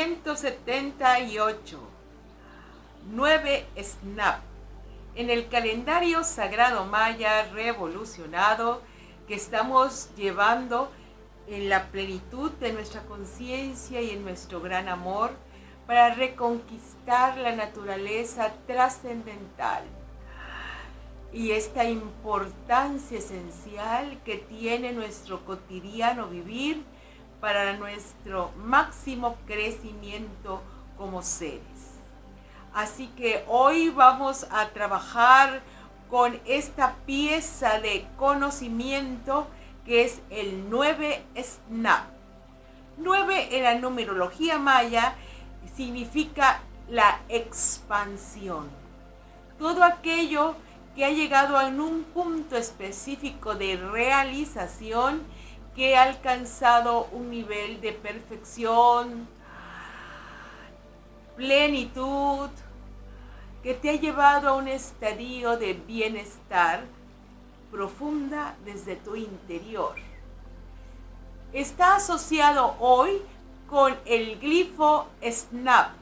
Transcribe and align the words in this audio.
178. 0.00 1.78
9 3.12 3.66
Snap. 3.82 4.40
En 5.14 5.28
el 5.28 5.48
calendario 5.48 6.24
sagrado 6.24 6.86
maya 6.86 7.42
revolucionado 7.52 8.80
que 9.28 9.34
estamos 9.34 10.08
llevando 10.16 10.90
en 11.48 11.68
la 11.68 11.88
plenitud 11.88 12.50
de 12.52 12.72
nuestra 12.72 13.02
conciencia 13.02 14.00
y 14.00 14.12
en 14.12 14.24
nuestro 14.24 14.62
gran 14.62 14.88
amor 14.88 15.32
para 15.86 16.14
reconquistar 16.14 17.36
la 17.36 17.54
naturaleza 17.54 18.54
trascendental 18.66 19.84
y 21.30 21.50
esta 21.50 21.84
importancia 21.84 23.18
esencial 23.18 24.18
que 24.24 24.38
tiene 24.38 24.92
nuestro 24.92 25.44
cotidiano 25.44 26.28
vivir 26.28 26.84
para 27.40 27.76
nuestro 27.76 28.52
máximo 28.56 29.36
crecimiento 29.46 30.62
como 30.96 31.22
seres. 31.22 31.98
Así 32.74 33.08
que 33.16 33.44
hoy 33.48 33.88
vamos 33.90 34.46
a 34.50 34.68
trabajar 34.68 35.62
con 36.08 36.38
esta 36.44 36.96
pieza 37.06 37.80
de 37.80 38.06
conocimiento 38.16 39.46
que 39.84 40.04
es 40.04 40.20
el 40.30 40.68
9 40.68 41.24
SNAP. 41.36 42.04
9 42.98 43.56
en 43.56 43.64
la 43.64 43.74
numerología 43.76 44.58
maya 44.58 45.14
significa 45.74 46.60
la 46.88 47.20
expansión. 47.28 48.68
Todo 49.58 49.82
aquello 49.84 50.54
que 50.94 51.04
ha 51.04 51.10
llegado 51.10 51.56
a 51.56 51.66
un 51.66 52.04
punto 52.12 52.56
específico 52.56 53.54
de 53.54 53.76
realización 53.76 55.22
que 55.74 55.96
ha 55.96 56.02
alcanzado 56.02 57.08
un 57.12 57.30
nivel 57.30 57.80
de 57.80 57.92
perfección, 57.92 59.28
plenitud, 61.36 62.50
que 63.62 63.74
te 63.74 63.90
ha 63.90 63.94
llevado 63.94 64.48
a 64.48 64.52
un 64.54 64.68
estadio 64.68 65.56
de 65.56 65.74
bienestar 65.74 66.84
profunda 67.70 68.56
desde 68.64 68.96
tu 68.96 69.16
interior. 69.16 69.94
Está 71.52 71.96
asociado 71.96 72.76
hoy 72.78 73.22
con 73.68 73.96
el 74.04 74.38
glifo 74.38 75.06
SNAP. 75.22 75.92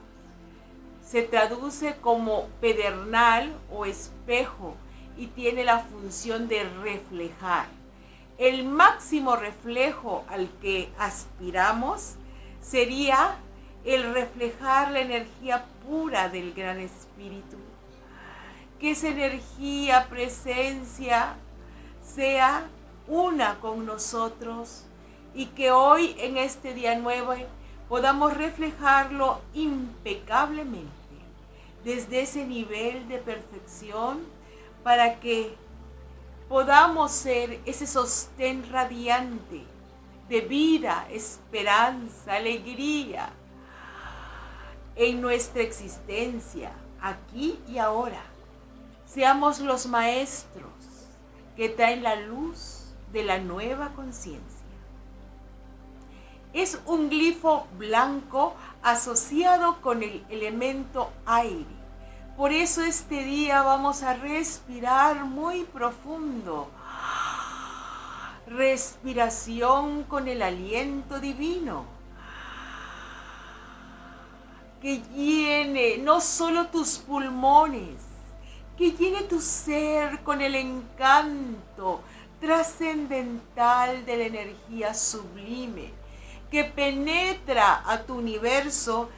Se 1.03 1.23
traduce 1.23 1.95
como 2.01 2.45
pedernal 2.61 3.55
o 3.71 3.85
espejo 3.85 4.75
y 5.17 5.27
tiene 5.27 5.63
la 5.63 5.79
función 5.79 6.47
de 6.47 6.63
reflejar. 6.83 7.78
El 8.39 8.63
máximo 8.63 9.35
reflejo 9.35 10.23
al 10.29 10.49
que 10.61 10.89
aspiramos 10.97 12.15
sería 12.61 13.35
el 13.83 14.13
reflejar 14.13 14.91
la 14.91 15.01
energía 15.01 15.65
pura 15.85 16.29
del 16.29 16.53
Gran 16.53 16.79
Espíritu. 16.79 17.57
Que 18.79 18.91
esa 18.91 19.09
energía, 19.09 20.07
presencia, 20.09 21.35
sea 22.01 22.65
una 23.09 23.59
con 23.59 23.85
nosotros 23.85 24.85
y 25.35 25.47
que 25.47 25.71
hoy 25.71 26.15
en 26.17 26.37
este 26.37 26.73
día 26.73 26.95
nuevo 26.95 27.33
podamos 27.89 28.37
reflejarlo 28.37 29.41
impecablemente 29.53 30.87
desde 31.83 32.21
ese 32.21 32.45
nivel 32.45 33.05
de 33.09 33.17
perfección 33.17 34.19
para 34.81 35.19
que 35.19 35.53
podamos 36.49 37.11
ser 37.11 37.61
ese 37.65 37.85
sostén 37.85 38.69
radiante 38.71 39.63
de 40.27 40.41
vida, 40.41 41.07
esperanza, 41.11 42.33
alegría 42.33 43.29
en 44.95 45.21
nuestra 45.21 45.61
existencia, 45.61 46.71
aquí 46.99 47.59
y 47.67 47.77
ahora. 47.77 48.21
Seamos 49.05 49.59
los 49.59 49.85
maestros 49.85 50.71
que 51.55 51.69
traen 51.69 52.03
la 52.03 52.15
luz 52.15 52.93
de 53.13 53.23
la 53.23 53.37
nueva 53.37 53.93
conciencia. 53.93 54.43
Es 56.51 56.81
un 56.87 57.09
glifo 57.09 57.67
blanco 57.77 58.55
asociado 58.81 59.81
con 59.81 60.01
el 60.01 60.25
elemento 60.29 61.11
aire 61.25 61.78
por 62.39 62.53
eso 62.53 62.81
este 62.83 63.25
día 63.25 63.63
vamos 63.63 64.01
a 64.01 64.13
respirar 64.13 65.25
muy 65.25 65.65
profundo. 65.65 66.69
Respiración 68.47 70.03
con 70.03 70.29
el 70.29 70.41
aliento 70.41 71.19
divino. 71.19 71.83
Que 74.81 75.01
llene 75.13 75.97
no 75.97 76.21
solo 76.21 76.67
tus 76.67 76.99
pulmones, 76.99 77.99
que 78.77 78.93
llene 78.93 79.23
tu 79.23 79.41
ser 79.41 80.23
con 80.23 80.39
el 80.39 80.55
encanto 80.55 81.99
trascendental 82.39 84.05
de 84.05 84.15
la 84.15 84.23
energía 84.23 84.93
sublime 84.93 85.91
que 86.49 86.63
penetra 86.63 87.83
a 87.85 88.03
tu 88.03 88.15
universo 88.15 89.09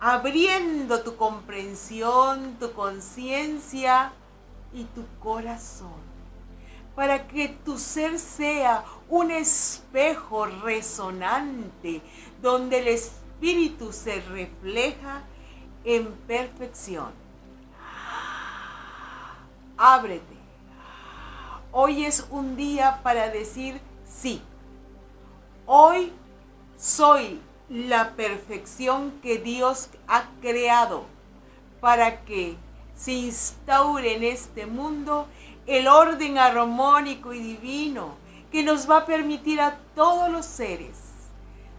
abriendo 0.00 1.02
tu 1.02 1.16
comprensión, 1.16 2.56
tu 2.58 2.72
conciencia 2.72 4.12
y 4.72 4.84
tu 4.84 5.04
corazón, 5.20 6.00
para 6.94 7.26
que 7.28 7.48
tu 7.48 7.78
ser 7.78 8.18
sea 8.18 8.84
un 9.08 9.30
espejo 9.30 10.46
resonante 10.46 12.02
donde 12.42 12.80
el 12.80 12.88
espíritu 12.88 13.92
se 13.92 14.20
refleja 14.20 15.22
en 15.84 16.12
perfección. 16.26 17.12
Ábrete. 19.76 20.36
Hoy 21.72 22.06
es 22.06 22.26
un 22.30 22.56
día 22.56 23.00
para 23.02 23.28
decir 23.28 23.80
sí. 24.08 24.42
Hoy 25.66 26.12
soy 26.78 27.40
la 27.68 28.12
perfección 28.12 29.12
que 29.22 29.38
Dios 29.38 29.88
ha 30.06 30.28
creado 30.40 31.04
para 31.80 32.24
que 32.24 32.56
se 32.94 33.12
instaure 33.12 34.16
en 34.16 34.24
este 34.24 34.66
mundo 34.66 35.26
el 35.66 35.88
orden 35.88 36.38
armónico 36.38 37.32
y 37.32 37.40
divino 37.40 38.14
que 38.52 38.62
nos 38.62 38.88
va 38.88 38.98
a 38.98 39.06
permitir 39.06 39.60
a 39.60 39.78
todos 39.94 40.30
los 40.30 40.46
seres 40.46 40.96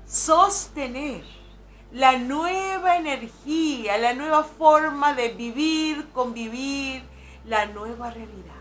sostener 0.05 1.23
la 1.91 2.17
nueva 2.17 2.97
energía, 2.97 3.97
la 3.97 4.13
nueva 4.13 4.43
forma 4.43 5.13
de 5.13 5.29
vivir, 5.29 6.07
convivir, 6.13 7.01
la 7.45 7.65
nueva 7.65 8.11
realidad 8.11 8.57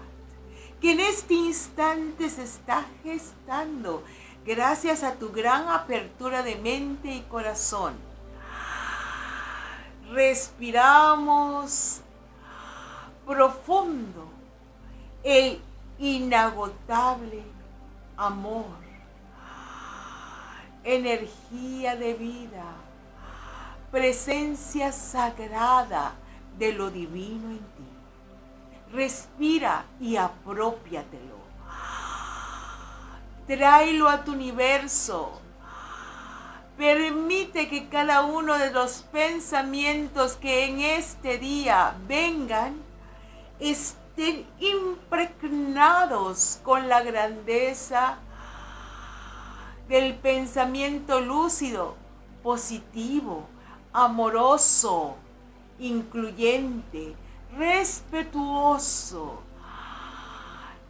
que 0.80 0.92
en 0.92 1.00
este 1.00 1.34
instante 1.34 2.28
se 2.28 2.44
está 2.44 2.86
gestando 3.02 4.02
gracias 4.46 5.02
a 5.02 5.14
tu 5.14 5.32
gran 5.32 5.68
apertura 5.68 6.42
de 6.42 6.54
mente 6.56 7.08
y 7.12 7.20
corazón. 7.22 7.94
Respiramos 10.12 12.00
profundo 13.26 14.28
el 15.24 15.60
inagotable 15.98 17.42
amor, 18.16 18.66
energía 20.84 21.96
de 21.96 22.14
vida, 22.14 22.64
presencia 23.90 24.92
sagrada 24.92 26.14
de 26.56 26.72
lo 26.72 26.90
divino 26.90 27.50
en 27.50 27.58
ti. 27.58 28.92
Respira 28.92 29.86
y 30.00 30.16
apropiatelo 30.16 31.25
tráelo 33.46 34.08
a 34.08 34.24
tu 34.24 34.32
universo. 34.32 35.40
Permite 36.76 37.68
que 37.68 37.88
cada 37.88 38.22
uno 38.22 38.58
de 38.58 38.70
los 38.70 39.02
pensamientos 39.10 40.36
que 40.36 40.66
en 40.66 40.80
este 40.80 41.38
día 41.38 41.96
vengan 42.06 42.82
estén 43.58 44.46
impregnados 44.58 46.60
con 46.62 46.88
la 46.88 47.02
grandeza 47.02 48.18
del 49.88 50.16
pensamiento 50.16 51.20
lúcido, 51.20 51.96
positivo, 52.42 53.48
amoroso, 53.92 55.16
incluyente, 55.78 57.14
respetuoso, 57.56 59.40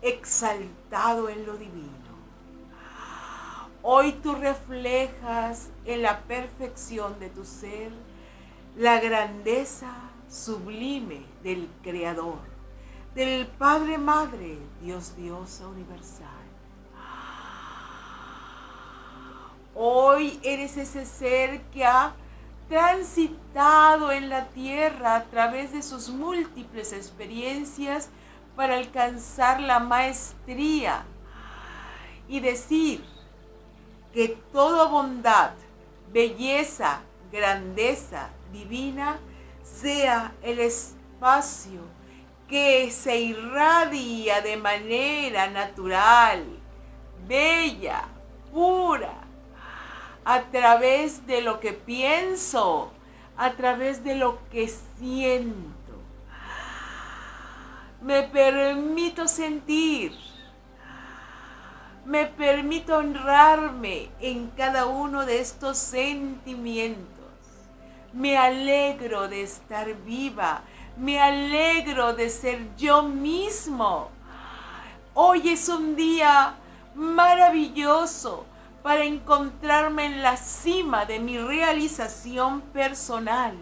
exaltado 0.02 1.29
en 1.29 1.47
lo 1.47 1.56
divino. 1.56 2.06
Hoy 3.88 4.15
tú 4.15 4.35
reflejas 4.35 5.71
en 5.85 6.03
la 6.03 6.23
perfección 6.23 7.21
de 7.21 7.31
tu 7.31 7.44
ser 7.44 7.93
la 8.77 8.99
grandeza 8.99 9.93
sublime 10.29 11.25
del 11.44 11.69
Creador, 11.85 12.41
del 13.15 13.47
Padre 13.47 13.97
Madre, 13.97 14.59
Dios 14.83 15.15
Diosa 15.15 15.69
Universal. 15.69 16.27
Hoy 19.77 20.41
eres 20.43 20.77
ese 20.77 21.06
ser 21.06 21.62
que 21.71 21.85
ha 21.85 22.12
transitado 22.69 24.11
en 24.11 24.31
la 24.31 24.47
tierra 24.49 25.15
a 25.15 25.25
través 25.27 25.73
de 25.73 25.83
sus 25.83 26.09
múltiples 26.09 26.93
experiencias 26.93 28.09
para 28.56 28.79
alcanzar 28.79 29.61
la 29.61 29.79
maestría 29.79 31.05
y 32.27 32.41
decir 32.41 33.15
que 34.16 34.28
toda 34.50 34.86
bondad, 34.86 35.50
belleza, 36.10 37.02
grandeza 37.30 38.30
divina 38.50 39.18
sea 39.62 40.32
el 40.42 40.58
espacio 40.58 41.82
que 42.48 42.90
se 42.90 43.18
irradia 43.18 44.40
de 44.40 44.56
manera 44.56 45.50
natural, 45.50 46.46
bella, 47.28 48.08
pura, 48.54 49.18
a 50.24 50.40
través 50.44 51.26
de 51.26 51.42
lo 51.42 51.60
que 51.60 51.74
pienso, 51.74 52.92
a 53.36 53.52
través 53.52 54.02
de 54.02 54.14
lo 54.14 54.38
que 54.48 54.72
siento. 54.98 55.92
Me 58.00 58.22
permito 58.22 59.28
sentir, 59.28 60.16
me 62.06 62.26
permito 62.26 62.99
honrarme 62.99 64.11
en 64.20 64.50
cada 64.50 64.87
uno 64.87 65.26
de 65.26 65.41
estos 65.41 65.76
sentimientos. 65.76 67.05
Me 68.12 68.38
alegro 68.38 69.26
de 69.26 69.43
estar 69.43 69.93
viva, 70.05 70.62
me 70.97 71.20
alegro 71.20 72.14
de 72.14 72.31
ser 72.31 72.76
yo 72.76 73.03
mismo. 73.03 74.08
Hoy 75.14 75.49
es 75.49 75.69
un 75.69 75.97
día 75.97 76.55
maravilloso 76.94 78.47
para 78.85 79.02
encontrarme 79.02 80.06
en 80.06 80.23
la 80.23 80.37
cima 80.37 81.06
de 81.06 81.19
mi 81.19 81.38
realización 81.38 82.61
personal, 82.61 83.56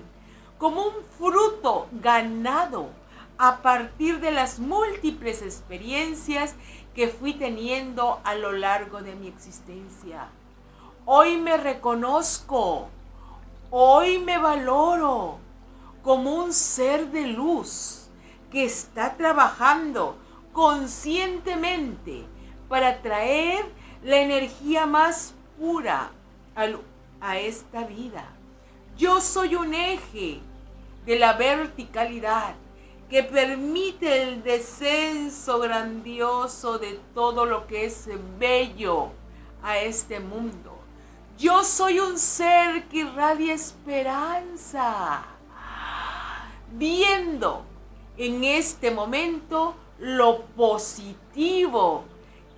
como 0.59 0.83
un 0.83 0.95
fruto 1.19 1.89
ganado 1.93 2.91
a 3.39 3.63
partir 3.63 4.21
de 4.21 4.31
las 4.31 4.59
múltiples 4.59 5.43
experiencias 5.43 6.55
que 6.95 7.09
fui 7.09 7.35
teniendo 7.35 8.21
a 8.25 8.35
lo 8.35 8.53
largo 8.53 9.03
de 9.03 9.15
mi 9.15 9.27
existencia. 9.27 10.29
Hoy 11.05 11.39
me 11.39 11.57
reconozco, 11.57 12.89
hoy 13.71 14.19
me 14.19 14.39
valoro, 14.39 15.39
como 16.03 16.35
un 16.45 16.53
ser 16.53 17.11
de 17.11 17.27
luz 17.27 18.09
que 18.51 18.65
está 18.65 19.17
trabajando 19.17 20.17
conscientemente 20.53 22.25
para 22.69 23.03
traer 23.03 23.65
la 24.03 24.19
energía 24.19 24.87
más 24.87 25.35
pura 25.59 26.11
a 27.21 27.39
esta 27.39 27.85
vida. 27.85 28.25
Yo 28.97 29.21
soy 29.21 29.57
un 29.57 29.75
eje 29.75 30.41
de 31.05 31.19
la 31.19 31.33
verticalidad 31.33 32.55
que 33.15 33.23
permite 33.23 34.25
el 34.25 34.43
descenso 34.43 35.61
grandioso 35.61 36.81
de 36.81 36.99
todo 37.15 37.47
lo 37.47 37.65
que 37.69 37.85
es 37.85 38.09
bello 38.41 39.11
a 39.63 39.79
este 39.79 40.19
mundo. 40.19 40.77
Yo 41.39 41.63
soy 41.63 42.01
un 42.01 42.19
ser 42.19 42.89
que 42.89 42.97
irradia 42.97 43.55
esperanza 43.55 45.27
viendo 46.73 47.65
en 48.17 48.43
este 48.43 48.91
momento 48.91 49.77
lo 50.01 50.41
positivo 50.47 52.03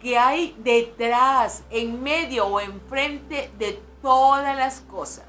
que 0.01 0.17
hay 0.17 0.57
detrás, 0.61 1.65
en 1.69 2.03
medio 2.03 2.47
o 2.47 2.61
enfrente 2.61 3.51
de 3.59 3.79
todas 4.01 4.57
las 4.57 4.81
cosas. 4.81 5.27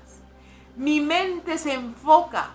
Mi 0.78 1.02
mente 1.02 1.58
se 1.58 1.74
enfoca, 1.74 2.52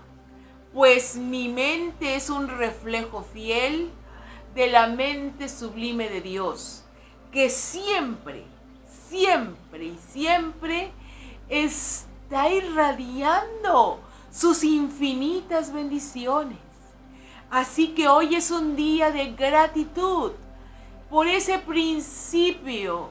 pues 0.72 1.16
mi 1.16 1.48
mente 1.48 2.14
es 2.14 2.30
un 2.30 2.48
reflejo 2.48 3.22
fiel 3.22 3.90
de 4.54 4.69
la 4.69 4.86
mente 4.86 5.48
sublime 5.48 6.08
de 6.08 6.20
Dios, 6.20 6.84
que 7.30 7.50
siempre, 7.50 8.44
siempre 9.08 9.84
y 9.86 9.98
siempre 10.10 10.92
está 11.48 12.50
irradiando 12.50 14.00
sus 14.30 14.64
infinitas 14.64 15.72
bendiciones. 15.72 16.58
Así 17.50 17.88
que 17.88 18.08
hoy 18.08 18.34
es 18.34 18.50
un 18.50 18.76
día 18.76 19.10
de 19.10 19.32
gratitud 19.32 20.32
por 21.10 21.26
ese 21.26 21.58
principio 21.58 23.10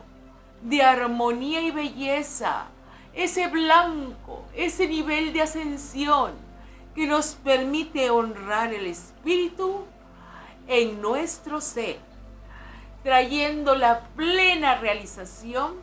de 0.64 0.82
armonía 0.82 1.62
y 1.62 1.70
belleza, 1.70 2.66
ese 3.14 3.48
blanco, 3.48 4.46
ese 4.56 4.88
nivel 4.88 5.32
de 5.32 5.44
ascensión 5.44 6.51
que 6.96 7.08
nos 7.08 7.36
permite 7.36 8.10
honrar 8.10 8.74
el 8.74 8.88
espíritu 8.88 9.86
en 10.68 11.02
nuestro 11.02 11.62
ser, 11.62 11.98
trayendo 13.04 13.76
la 13.76 14.08
plena 14.16 14.76
realización 14.76 15.76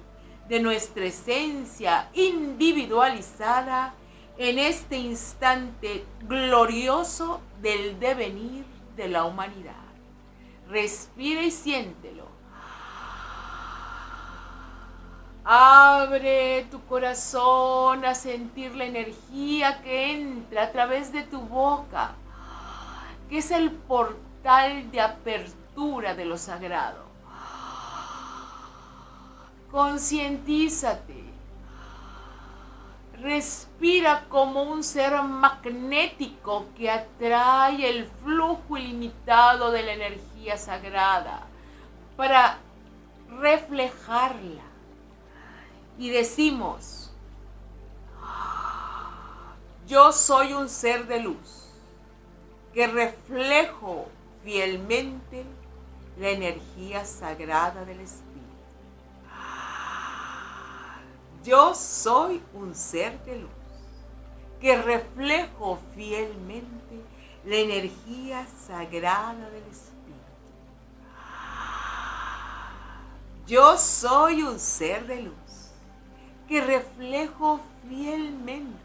de 0.48 0.60
nuestra 0.60 1.04
esencia 1.04 2.08
individualizada 2.14 3.94
en 4.38 4.58
este 4.58 4.96
instante 4.96 6.04
glorioso 6.22 7.40
del 7.60 7.98
devenir 7.98 8.64
de 8.96 9.08
la 9.08 9.24
humanidad. 9.24 9.74
Respira 10.68 11.42
y 11.42 11.50
siéntelo. 11.50 12.27
Abre 15.44 16.66
tu 16.70 16.84
corazón 16.86 18.04
a 18.04 18.14
sentir 18.14 18.74
la 18.74 18.84
energía 18.84 19.80
que 19.82 20.12
entra 20.12 20.64
a 20.64 20.72
través 20.72 21.12
de 21.12 21.22
tu 21.22 21.40
boca, 21.40 22.12
que 23.28 23.38
es 23.38 23.50
el 23.50 23.70
portal 23.70 24.90
de 24.90 25.00
apertura 25.00 26.14
de 26.14 26.24
lo 26.24 26.36
sagrado. 26.36 27.06
Concientízate 29.70 31.28
Respira 33.20 34.26
como 34.28 34.62
un 34.62 34.84
ser 34.84 35.20
magnético 35.22 36.66
que 36.76 36.88
atrae 36.88 37.90
el 37.90 38.06
flujo 38.22 38.76
ilimitado 38.76 39.72
de 39.72 39.82
la 39.82 39.92
energía 39.92 40.56
sagrada 40.56 41.40
para 42.16 42.58
reflejarla. 43.40 44.62
Y 45.98 46.10
decimos, 46.10 47.10
yo 49.88 50.12
soy 50.12 50.52
un 50.52 50.68
ser 50.68 51.06
de 51.08 51.20
luz 51.20 51.66
que 52.72 52.86
reflejo 52.86 54.06
fielmente 54.44 55.44
la 56.18 56.28
energía 56.28 57.04
sagrada 57.04 57.84
del 57.84 58.00
Espíritu. 58.00 58.28
Yo 61.42 61.74
soy 61.74 62.42
un 62.54 62.74
ser 62.74 63.18
de 63.24 63.40
luz 63.40 63.50
que 64.60 64.80
reflejo 64.80 65.78
fielmente 65.94 67.02
la 67.44 67.56
energía 67.56 68.46
sagrada 68.66 69.48
del 69.50 69.64
Espíritu. 69.64 69.88
Yo 73.46 73.78
soy 73.78 74.42
un 74.42 74.58
ser 74.60 75.06
de 75.06 75.22
luz 75.22 75.47
que 76.48 76.62
reflejo 76.62 77.60
fielmente 77.86 78.78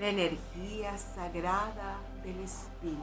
la 0.00 0.08
energía 0.08 0.96
sagrada 0.96 1.98
del 2.22 2.40
Espíritu. 2.40 3.02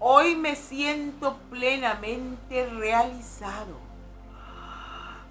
Hoy 0.00 0.34
me 0.34 0.56
siento 0.56 1.38
plenamente 1.48 2.66
realizado 2.66 3.78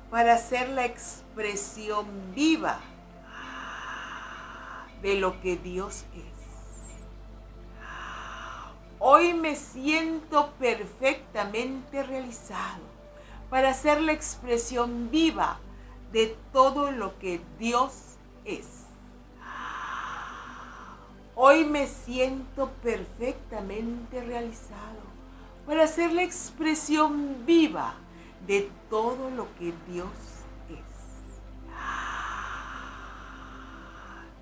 para 0.10 0.38
ser 0.38 0.70
la 0.70 0.86
expresión 0.86 2.06
viva 2.34 2.80
de 5.02 5.20
lo 5.20 5.42
que 5.42 5.58
Dios 5.58 6.06
es. 6.16 6.36
Hoy 9.00 9.34
me 9.34 9.56
siento 9.56 10.52
perfectamente 10.58 12.02
realizado 12.02 12.95
para 13.50 13.74
ser 13.74 14.02
la 14.02 14.12
expresión 14.12 15.10
viva 15.12 15.60
de 16.12 16.36
todo 16.52 16.92
lo 16.92 17.18
que 17.20 17.42
Dios 17.60 17.92
es. 18.46 18.66
Hoy 21.36 21.66
me 21.66 21.88
siento 21.88 22.70
perfectamente 22.82 24.24
realizado 24.24 25.04
para 25.66 25.86
ser 25.88 26.14
la 26.14 26.24
expresión 26.24 27.46
viva 27.46 27.96
de 28.48 28.70
todo 28.90 29.30
lo 29.32 29.48
que 29.58 29.74
Dios 29.92 30.08
es. 30.70 30.78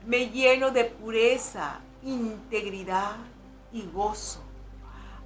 Me 0.06 0.30
lleno 0.30 0.70
de 0.70 0.86
pureza, 0.86 1.80
integridad 2.04 3.16
y 3.72 3.82
gozo 3.84 4.42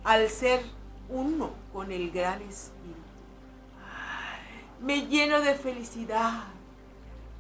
al 0.04 0.30
ser 0.30 0.62
uno 1.10 1.50
con 1.74 1.92
el 1.92 2.12
gran 2.12 2.42
Espíritu. 2.44 3.07
Me 4.80 5.08
lleno 5.08 5.42
de 5.42 5.56
felicidad, 5.56 6.44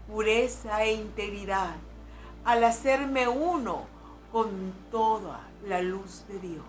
pureza 0.07 0.83
e 0.83 0.93
integridad 0.93 1.75
al 2.43 2.63
hacerme 2.63 3.27
uno 3.27 3.85
con 4.31 4.73
toda 4.89 5.41
la 5.65 5.81
luz 5.81 6.25
de 6.27 6.39
Dios. 6.39 6.65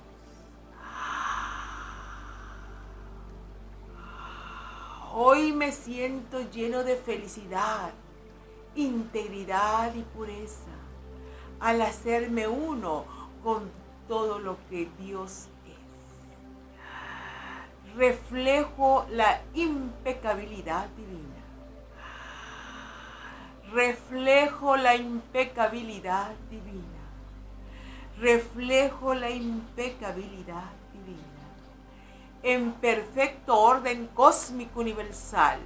Hoy 5.15 5.53
me 5.53 5.73
siento 5.73 6.39
lleno 6.51 6.85
de 6.85 6.97
felicidad, 6.97 7.91
integridad 8.75 9.95
y 9.95 10.03
pureza 10.03 10.71
al 11.61 11.81
hacerme 11.81 12.47
uno 12.47 13.05
con 13.43 13.71
todo 14.07 14.39
lo 14.39 14.59
que 14.69 14.89
Dios. 14.99 15.49
Reflejo 17.99 19.07
la 19.11 19.43
impecabilidad 19.55 20.87
divina. 20.91 21.43
Reflejo 23.73 24.77
la 24.77 24.95
impecabilidad 24.95 26.31
divina. 26.49 27.03
Reflejo 28.21 29.15
la 29.15 29.31
impecabilidad 29.31 30.71
divina. 30.93 31.43
En 32.45 32.71
perfecto 32.75 33.59
orden 33.59 34.07
cósmico 34.15 34.79
universal, 34.79 35.59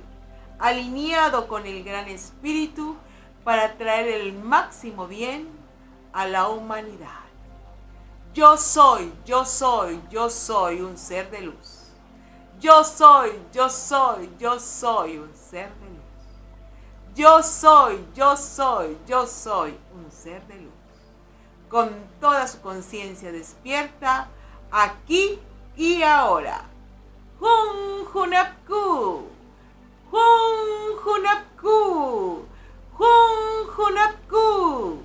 alineado 0.58 1.46
con 1.46 1.66
el 1.66 1.84
gran 1.84 2.08
espíritu 2.08 2.96
para 3.44 3.74
traer 3.76 4.08
el 4.08 4.32
máximo 4.32 5.06
bien 5.06 5.50
a 6.14 6.26
la 6.26 6.48
humanidad. 6.48 7.26
Yo 8.32 8.56
soy, 8.56 9.12
yo 9.26 9.44
soy, 9.44 10.00
yo 10.10 10.30
soy 10.30 10.80
un 10.80 10.96
ser 10.96 11.30
de 11.30 11.42
luz. 11.42 11.81
Yo 12.62 12.84
soy, 12.84 13.32
yo 13.52 13.68
soy, 13.68 14.30
yo 14.38 14.60
soy 14.60 15.18
un 15.18 15.34
ser 15.34 15.68
de 15.80 15.88
luz. 15.88 17.16
Yo 17.16 17.42
soy, 17.42 18.06
yo 18.14 18.36
soy, 18.36 18.96
yo 19.04 19.26
soy 19.26 19.76
un 19.92 20.08
ser 20.12 20.46
de 20.46 20.60
luz. 20.60 20.72
Con 21.68 21.90
toda 22.20 22.46
su 22.46 22.60
conciencia 22.60 23.32
despierta, 23.32 24.28
aquí 24.70 25.40
y 25.76 26.04
ahora. 26.04 26.62
Hun 27.40 28.06
Hunapku. 28.14 29.24
Hun 30.12 30.98
Hunapku. 31.04 32.46
Hun 32.96 33.76
Hunapku. 33.76 35.02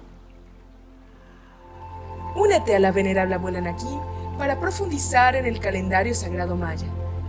Únete 2.36 2.76
a 2.76 2.80
la 2.80 2.92
venerable 2.92 3.34
abuela 3.34 3.62
Naki 3.62 4.00
para 4.38 4.60
profundizar 4.60 5.36
en 5.36 5.48
el 5.48 5.60
calendario 5.60 6.14
sagrado 6.14 6.56
maya 6.56 6.88